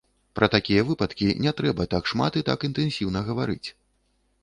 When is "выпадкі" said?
0.87-1.27